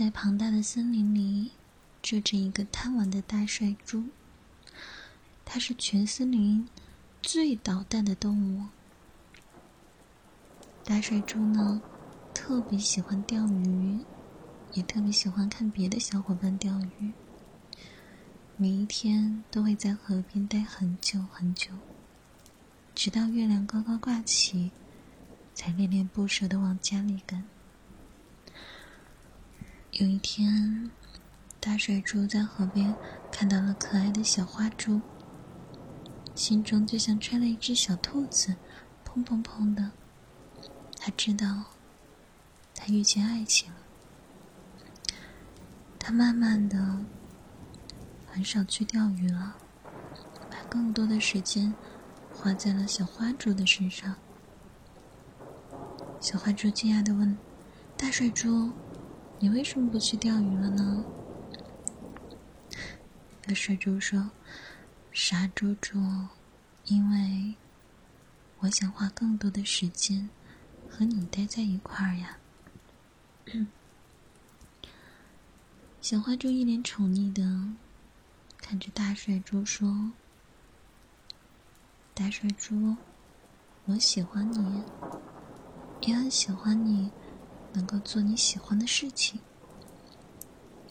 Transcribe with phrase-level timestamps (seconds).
[0.00, 1.50] 在庞大的森林里，
[2.00, 4.04] 住着一个贪玩的大帅猪。
[5.44, 6.66] 它是全森林
[7.20, 8.64] 最捣蛋的动物。
[10.82, 11.82] 大帅猪呢，
[12.32, 13.98] 特别喜欢钓鱼，
[14.72, 17.12] 也特别喜欢看别的小伙伴钓鱼。
[18.56, 21.72] 每一天都会在河边待很久很久，
[22.94, 24.70] 直到月亮高高挂起，
[25.52, 27.44] 才恋恋不舍的往家里赶。
[29.92, 30.88] 有一天，
[31.58, 32.94] 大水珠在河边
[33.30, 35.00] 看到了可爱的小花猪，
[36.32, 38.54] 心中就像揣了一只小兔子，
[39.04, 39.90] 砰砰砰的。
[40.96, 41.64] 他知道，
[42.72, 43.78] 他遇见爱情了。
[45.98, 47.04] 他慢慢的，
[48.30, 49.56] 很少去钓鱼了，
[50.48, 51.74] 把更多的时间
[52.32, 54.14] 花在了小花猪的身上。
[56.20, 57.36] 小花猪惊讶的问
[57.98, 58.70] ：“大水猪。”
[59.42, 61.06] 你为什么不去钓鱼了呢？
[63.40, 64.32] 大水猪说
[65.12, 65.98] ：“傻猪猪，
[66.84, 67.54] 因为
[68.58, 70.28] 我想花更多的时间
[70.86, 72.38] 和你待在一块儿呀。”
[76.02, 77.76] 小花猪一脸宠溺的
[78.58, 80.12] 看着大水猪说
[82.12, 82.98] ：“大水猪，
[83.86, 84.84] 我喜欢你，
[86.02, 87.14] 也很喜欢你。”
[87.72, 89.40] 能够做你喜欢的事情，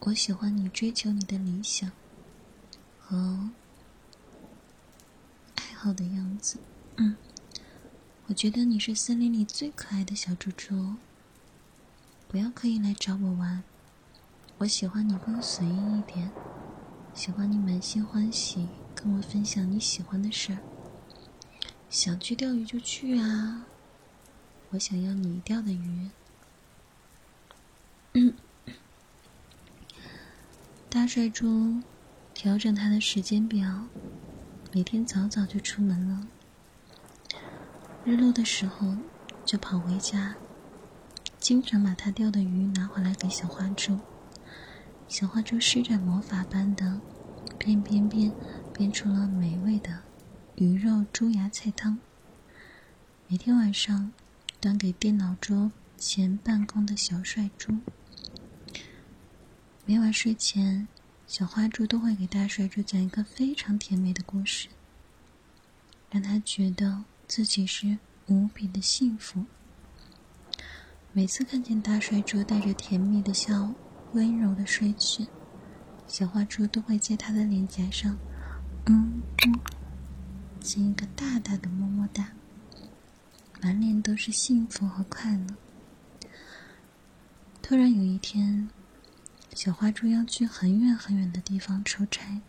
[0.00, 1.90] 我喜欢你追求你的理想
[2.98, 3.50] 和
[5.56, 6.58] 爱好的样子。
[6.96, 7.16] 嗯，
[8.26, 10.94] 我觉得你是森林里最可爱的小猪猪。
[12.28, 13.62] 不要刻意来找我玩，
[14.58, 16.30] 我喜欢你更随意一点，
[17.12, 20.58] 喜欢你满心欢喜跟我分享你喜欢的事儿。
[21.90, 23.66] 想去钓鱼就去啊，
[24.70, 26.10] 我想要你钓的鱼。
[30.90, 31.80] 大帅猪
[32.34, 33.86] 调整他的时间表，
[34.72, 36.26] 每天早早就出门了。
[38.04, 38.96] 日落的时候
[39.44, 40.34] 就跑回家，
[41.38, 44.00] 经常把他钓的鱼拿回来给小花猪。
[45.06, 47.00] 小花猪施展魔法般的
[47.58, 48.32] 变变变，
[48.72, 50.00] 变出了美味的
[50.56, 52.00] 鱼肉猪芽菜汤。
[53.28, 54.12] 每天晚上
[54.60, 57.78] 端给电脑桌前办公的小帅猪。
[59.90, 60.86] 每晚睡前，
[61.26, 64.68] 小花猪都会给大帅猪讲一个非常甜美的故事，
[66.12, 69.44] 让他觉得自己是无比的幸福。
[71.12, 73.74] 每次看见大帅猪带着甜蜜的笑，
[74.12, 75.26] 温柔的睡去，
[76.06, 78.16] 小花猪都会在他的脸颊上，
[78.86, 79.60] 嗯嗯，
[80.60, 82.28] 亲一个大大的么么哒，
[83.60, 85.46] 满脸都是幸福和快乐。
[87.60, 88.70] 突然有一天。
[89.54, 92.40] 小花猪要去很远很远的地方出差，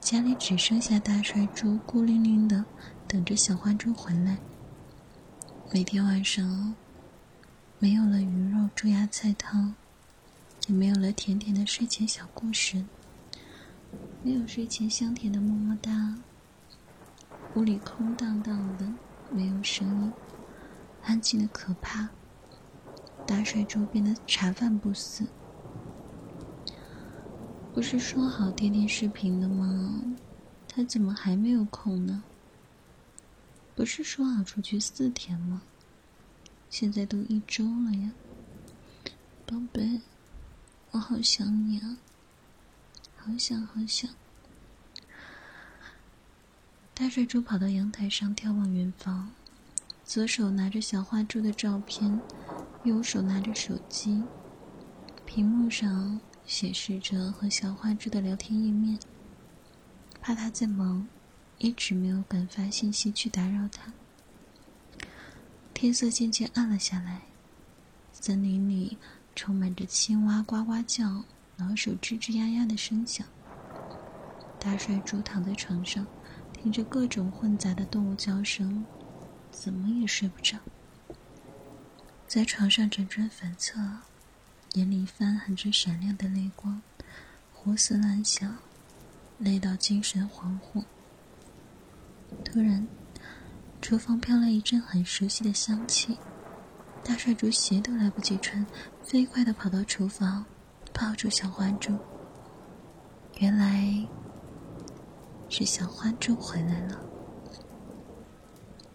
[0.00, 2.64] 家里只剩下大帅猪孤零零的
[3.08, 4.38] 等着小花猪回来。
[5.72, 6.74] 每天晚上，
[7.78, 9.74] 没有了鱼肉猪芽菜汤，
[10.68, 12.84] 也没有了甜甜的睡前小故事，
[14.22, 16.18] 没有睡前香甜的么么哒。
[17.54, 18.86] 屋里空荡荡的，
[19.30, 20.12] 没有声音，
[21.02, 22.10] 安静的可怕。
[23.26, 25.26] 大帅猪变得茶饭不思。
[27.74, 30.00] 不是说好天天视频的吗？
[30.68, 32.22] 他怎么还没有空呢？
[33.74, 35.60] 不是说好出去四天吗？
[36.70, 38.12] 现在都一周了呀，
[39.44, 40.00] 宝贝，
[40.92, 41.98] 我好想你啊，
[43.16, 44.08] 好想好想。
[46.94, 49.30] 大帅猪跑到阳台上眺望远方，
[50.04, 52.20] 左手拿着小花猪的照片，
[52.84, 54.22] 右手拿着手机，
[55.26, 56.20] 屏幕上。
[56.46, 58.98] 显示着和小花猪的聊天页面，
[60.20, 61.08] 怕他在忙，
[61.58, 63.92] 一直没有敢发信息去打扰他。
[65.72, 67.22] 天色渐渐暗了下来，
[68.12, 68.98] 森林里
[69.34, 71.24] 充满着青蛙呱呱叫、
[71.56, 73.26] 老鼠吱吱呀呀的声响。
[74.58, 76.06] 大帅猪躺在床上，
[76.52, 78.84] 听着各种混杂的动物叫声，
[79.50, 80.58] 怎么也睡不着，
[82.26, 83.78] 在床上辗转反侧。
[84.74, 86.82] 眼里泛含着闪亮的泪光，
[87.52, 88.56] 胡思乱想，
[89.38, 90.82] 累到精神恍惚。
[92.44, 92.84] 突然，
[93.80, 96.18] 厨房飘来一阵很熟悉的香气，
[97.04, 98.66] 大帅猪鞋都来不及穿，
[99.00, 100.44] 飞快地跑到厨房，
[100.92, 101.96] 抱住小花猪。
[103.38, 104.04] 原来
[105.48, 107.00] 是小花猪回来了，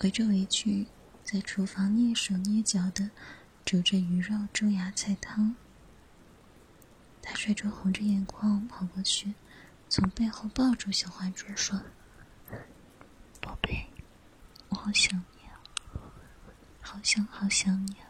[0.00, 0.86] 围着围裙，
[1.22, 3.10] 在厨房蹑手蹑脚地
[3.66, 5.54] 煮着鱼肉猪芽菜汤。
[7.26, 9.34] 大水珠红着眼眶跑过去，
[9.88, 11.82] 从背后抱住小花猪说
[13.42, 13.84] ：“宝贝，
[14.68, 15.58] 我好想你啊，
[16.80, 18.06] 好想好想你啊，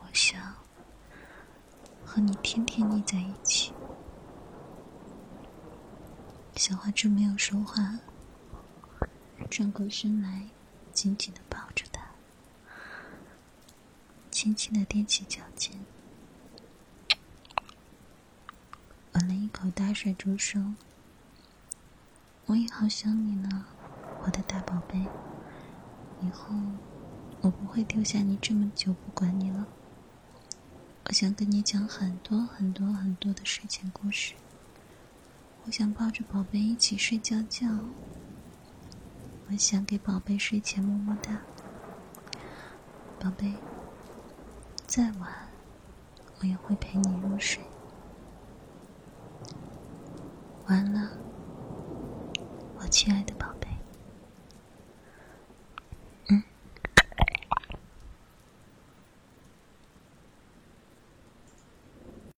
[0.00, 0.52] 我想
[2.04, 3.72] 和你天天腻在一起。”
[6.56, 8.00] 小花猪没有说话，
[9.48, 10.48] 转过身来，
[10.92, 12.04] 紧紧的抱着他，
[14.28, 15.78] 轻轻的踮起脚尖。
[19.18, 20.76] 吻了一口大水猪说
[22.46, 23.66] ：“我也好想你呢，
[24.22, 24.96] 我的大宝贝。
[26.20, 26.54] 以后
[27.40, 29.66] 我不会丢下你这么久不管你了。
[31.06, 34.34] 我想跟你讲很多很多很多的睡前故事。
[35.64, 37.66] 我想抱着宝贝一起睡觉觉。
[39.50, 41.40] 我想给宝贝睡前么么哒。
[43.18, 43.52] 宝贝，
[44.86, 45.48] 再晚
[46.38, 47.60] 我也会陪你入睡。”
[50.68, 51.08] 完了，
[52.78, 53.47] 我亲爱的宝。